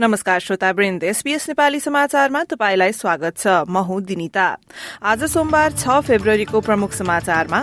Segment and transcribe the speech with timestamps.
[0.00, 4.44] नमस्कार श्रोता वृन्द एसपीएस नेपाली समाचारमा तपाईलाई स्वागत छ। म हुँ दिनिता।
[5.02, 7.60] आज सोमबार छ फेब्रुअरीको प्रमुख समाचारमा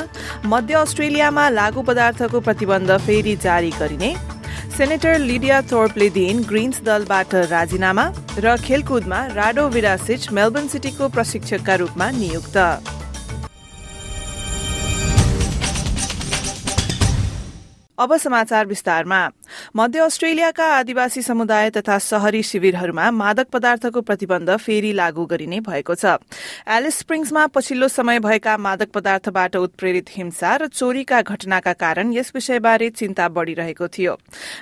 [0.50, 4.10] मध्य अस्ट्रेलियामा लागू पदार्थको प्रतिबन्ध फेरि जारी गरिने
[4.74, 8.06] सेनेटर लिडिया थोर्पले दिन ग्रीन्स दलबाट राजीनामा
[8.40, 12.58] र खेलकुदमा राडो विरासिच मेलबर्न सिटीको प्रशिक्षकका रूपमा नियुक्त।
[17.98, 19.30] अब समाचार विस्तारमा।
[19.76, 26.18] मध्य अस्ट्रेलियाका आदिवासी समुदाय तथा शहरी शिविरहरूमा मादक पदार्थको प्रतिबन्ध फेरि लागू गरिने भएको छ।
[26.68, 32.90] एलिस स्प्रिङ्समा पछिल्लो समय भएका मादक पदार्थबाट उत्प्रेरित हिंसा र चोरीका घटनाका कारण यस विषयबारे
[32.90, 34.18] चिन्ता बढ़िरहेको थियो।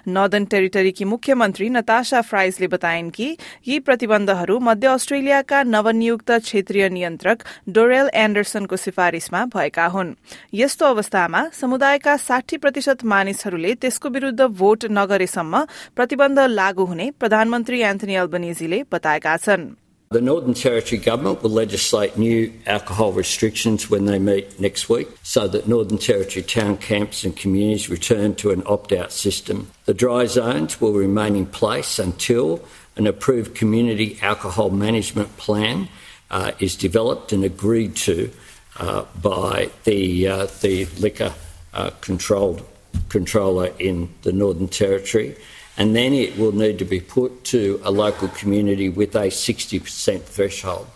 [0.08, 3.38] नर्दन टेरिटरीकी मुख्यमन्त्री नताशा फ्राइजले बताइन् कि
[3.68, 10.14] यी प्रतिबन्धहरू मध्य अस्ट्रेलियाका नवनियुक्त क्षेत्रीय नियन्त्रक डोरेल एण्डरसनको सिफारिशमा भएका हुन्।
[10.54, 15.65] यस्तो अवस्थामा समुदायका साठी प्रतिशत मानिसहरूले त्यसको विरूद्ध भोट नगरेसम्म
[15.97, 19.67] प्रतिबन्ध लागू हुने प्रधानमन्त्री एन्थनी अल्बनिजीले बताएका छन्
[20.11, 25.49] The Northern Territory Government will legislate new alcohol restrictions when they meet next week so
[25.49, 29.69] that Northern Territory town camps and communities return to an opt out system.
[29.85, 32.65] The dry zones will remain in place until
[32.97, 35.89] an approved community alcohol management plan
[36.31, 38.31] uh, is developed and agreed to
[38.79, 41.35] uh, by the, uh, the liquor
[41.75, 42.65] uh, controlled
[43.11, 45.37] controller in the Northern Territory,
[45.77, 50.23] and then it will need to be put to a local community with a 60%
[50.23, 50.87] threshold.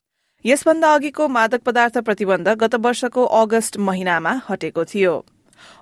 [0.46, 5.14] यसभन्दा अघिको मादक पदार्थ प्रतिबन्ध गत वर्षको अगस्त महिनामा हटेको थियो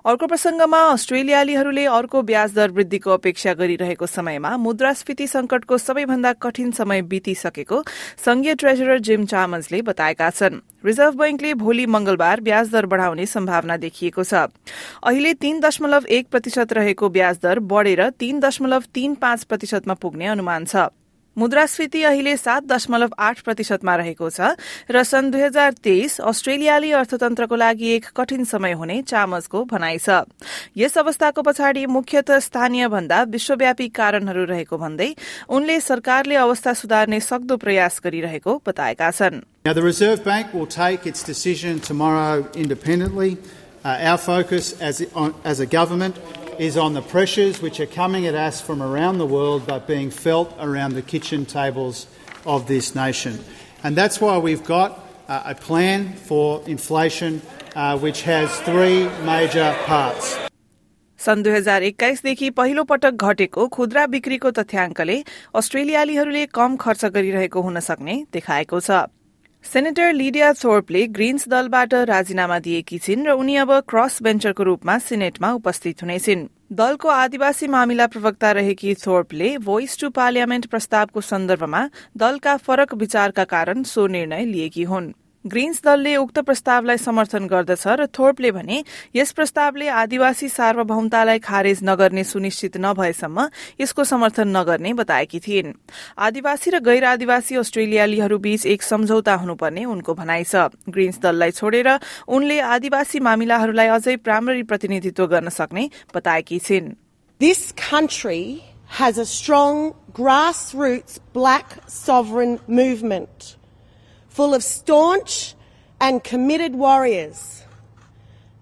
[0.04, 7.02] अर्को प्रसंगमा अस्ट्रेलियालीहरूले अर्को ब्याज दर वृद्धिको अपेक्षा गरिरहेको समयमा मुद्रास्फीति संकटको सबैभन्दा कठिन समय
[7.02, 7.82] बितिसकेको
[8.24, 14.24] संघीय ट्रेजरर जिम चामन्सले बताएका छन्। रिजर्भ बैंकले भोलि मंगलबार ब्याज दर बढ़ाउने सम्भावना देखिएको
[14.24, 14.34] छ।
[15.04, 20.26] अहिले तीन दशमलव एक प्रतिशत रहेको ब्याज दर बढ़ेर तीन दशमलव तीन पाँच प्रतिशतमा पुग्ने
[20.26, 20.90] अनुमान छ।
[21.36, 24.54] मुद्रास्फीति अहिले सात दशमलव आठ प्रतिशतमा रहेको छ
[24.90, 30.22] र सन् दुई हजार तेइस अस्ट्रेलियाली अर्थतन्त्रको लागि एक कठिन समय हुने चामजको भनाइ छ
[30.76, 35.10] यस अवस्थाको पछाडि मुख्यत स्थानीय भन्दा विश्वव्यापी कारणहरू रहेको भन्दै
[35.50, 41.06] उनले सरकारले अवस्था सुधार्ने सक्दो प्रयास गरिरहेको बताएका छन् Now, the Reserve Bank will take
[41.06, 43.38] its decision tomorrow independently.
[43.82, 45.00] Uh, our focus as,
[45.44, 46.18] as a government
[46.59, 50.09] is on the pressures which are coming at us from around the world but being
[50.11, 52.07] felt around the kitchen tables
[52.45, 53.39] of this nation.
[53.83, 57.41] And that's why we've got uh, a plan for inflation
[57.75, 60.37] uh, which has three major parts.
[61.19, 65.17] सन् दुई हजार एक्काइसदेखि पहिलो पटक घटेको खुद्रा बिक्रीको तथ्याङ्कले
[65.59, 68.99] अस्ट्रेलियालीहरूले कम खर्च गरिरहेको हुन सक्ने देखाएको छ
[69.64, 75.52] सेनेटर लिडिया थोर्पले ग्रीन्स दलबाट राजीनामा दिएकी छिन् र उनी अब क्रस बेन्चरको रूपमा सिनेटमा
[75.52, 81.82] उपस्थित हुनेछिन्। दलको आदिवासी मामिला प्रवक्ता रहेकी थोर्पले भोइस टू पार्लियामेन्ट प्रस्तावको सन्दर्भमा
[82.16, 85.12] दलका फरक विचारका कारण सो निर्णय लिएकी हुन्।
[85.44, 88.78] ग्रीन्स दलले उक्त प्रस्तावलाई समर्थन गर्दछ र थोर्पले भने
[89.12, 93.38] यस प्रस्तावले आदिवासी सार्वभौमतालाई खारेज नगर्ने सुनिश्चित नभएसम्म
[93.80, 95.72] यसको समर्थन नगर्ने बताएकी थिइन्।
[96.16, 101.88] आदिवासी र गैर आदिवासी अस्ट्रेलियालीहरू बीच एक सम्झौता हुनुपर्ने उनको भनाइ छ। ग्रीन्स दललाई छोडेर
[102.28, 105.84] उनले आदिवासी मामिलाहरूलाई अझै प्रामरी प्रतिनिधित्व गर्न सक्ने
[106.14, 106.88] बताएकी छिन्।
[108.94, 113.56] Has a strong grassroots black sovereign movement.
[114.34, 115.54] Full of staunch
[116.00, 117.62] and committed warriors.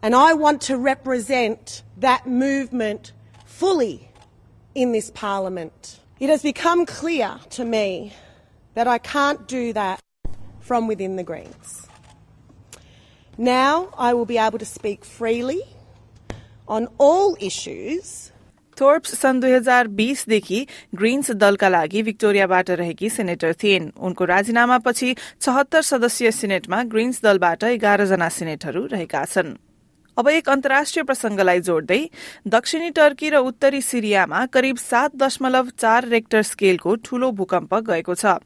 [0.03, 3.13] And I want to represent that movement
[3.47, 4.11] fully
[4.75, 5.99] in this parliament.
[6.21, 8.13] It has become clear to me
[8.75, 9.99] that I can't do that
[10.61, 11.89] from within the Greens.
[13.39, 15.63] Now I will be able to speak freely
[16.69, 18.31] on all issues
[18.83, 20.61] थोर्प्स सन् दुई हजार बीसदेखि
[20.95, 28.29] Green's दलका लागि विक्टोरियाबाट रहेकी senator थिइन्। उनको राजीनामापछि छहत्तर सदस्यीय सिनेटमा Green's दलबाट एघारजना
[28.29, 29.59] सिनेटहरू रहेका छन्।
[30.17, 32.01] अब एक अन्तर्राष्ट्रिय प्रसंगलाई जोड्दै
[32.47, 38.37] दक्षिणी टर्की र उत्तरी सिरियामा करिब सात दशमलव चार रेक्टर स्केलको ठूलो भूकम्प गएको छ।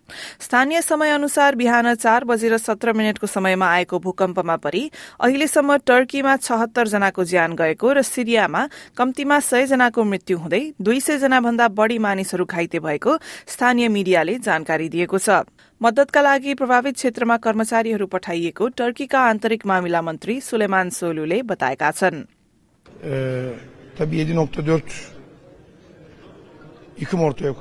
[0.41, 4.85] स्थानीय समय अनुसार बिहान चार बजेर सत्र मिनटको समयमा आएको भूकम्पमा परि
[5.21, 8.63] अहिलेसम्म टर्कीमा छहत्तर जनाको ज्यान गएको र सिरियामा
[8.97, 14.39] कम्तीमा सय जनाको मृत्यु हुँदै दुई सय जना भन्दा बढ़ी मानिसहरू घाइते भएको स्थानीय मिडियाले
[14.41, 15.43] जानकारी दिएको छ।
[15.81, 22.25] मद्दतका लागि प्रभावित क्षेत्रमा कर्मचारीहरू पठाइएको टर्कीका आन्तरिक मामिला मन्त्री सुलेमान सोलुले बताएका छन्
[23.99, 24.83] tabii 7.4
[26.99, 27.55] yıkım ortaya.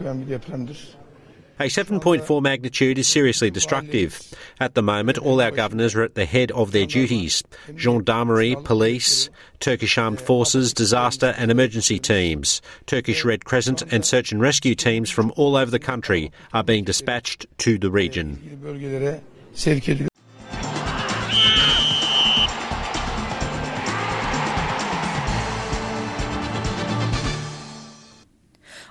[1.58, 4.20] A 7.4 magnitude is seriously destructive.
[4.60, 7.44] At the moment, all our governors are at the head of their duties.
[7.78, 9.30] Gendarmerie, police,
[9.62, 15.10] Turkish Armed Forces, disaster and emergency teams, Turkish Red Crescent and search and rescue teams
[15.10, 18.38] from all over the country are being dispatched to the region.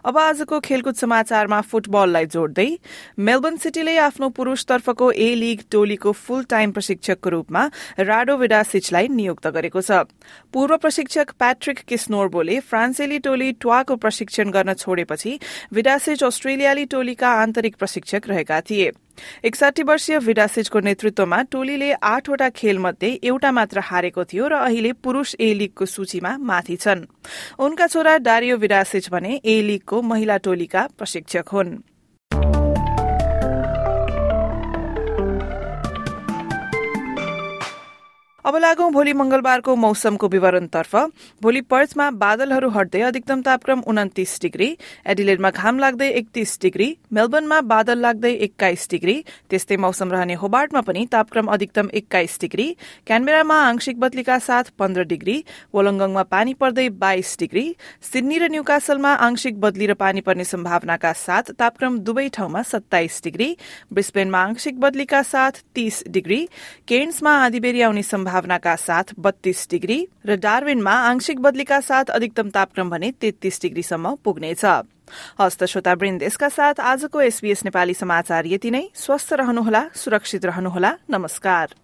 [0.04, 2.66] अब आजको खेलकुद समाचारमा फुटबललाई जोड्दै
[3.18, 7.62] Melbourne सिटीले आफ्नो पुरूषतर्फको ए league टोलीको फुल time प्रशिक्षकको रूपमा
[8.00, 10.04] Rado विडासिचलाई नियुक्त गरेको छ।
[10.52, 15.38] पूर्व प्रशिक्षक प्याट्रिक किस्नोर्बोले फ्रान्सेली टोली ट्वाको प्रशिक्षण गर्न छोडेपछि
[15.72, 18.90] विडासिच अस्ट्रेलियाली टोलीका आन्तरिक प्रशिक्षक रहेका थिए।
[19.44, 25.52] एकसाठी वर्षीय विडासिजको नेतृत्वमा टोलीले आठवटा खेलमध्ये एउटा मात्र हारेको थियो र अहिले पुरूष ए
[25.54, 27.06] लीगको सूचीमा माथि छन्।
[27.58, 31.93] उनका छोरा डारियो विडासिज भने ए लीगको महिला टोलीका प्रशिक्षक हुन्।
[38.44, 40.96] अब लागौं भोलि मंगलबारको मौसमको विवरणतर्फ।
[41.42, 44.66] भोलि पर्थमा बादलहरू हट्दै अधिकतम तापक्रम उन्तिस डिग्री
[45.08, 49.14] एडिलेडमा घाम लाग्दै एकतीस डिग्री मेलबर्नमा बादल लाग्दै एक्काइस डिग्री
[49.50, 52.66] त्यस्तै मौसम रहने होबार्टमा पनि तापक्रम अधिकतम एक्काइस डिग्री
[53.06, 55.38] क्यानबेरामा आंशिक बदलीका साथ पन्ध्र डिग्री
[55.74, 57.64] वोलङ्गङमा पानी पर्दै बाइस डिग्री
[58.04, 63.48] सिडनी र न्यूकासलमा आंशिक बदली र पानी पर्ने सम्भावनाका साथ तापक्रम दुवै ठाउँमा सत्ताइस डिग्री
[63.94, 66.40] ब्रिस्बेनमा आंशिक बदलीका साथ तीस डिग्री
[66.88, 73.10] केन्समा आँधीबेरी आउने सम्भावनाका साथ बत्तीस डिग्री र डार्विनमा आंशिक बदलीका साथ अधिकतम तापक्रम भने
[73.14, 74.64] तेत्तीस डिग्रीसम्म पुग्नेछ।
[75.38, 80.92] हस्त श्रोता वृन्द यसका साथ आजको एसबीएस नेपाली समाचार यति नै। स्वस्थ रहनुहोला सुरक्षित रहनुहोला।
[81.10, 81.83] नमस्कार।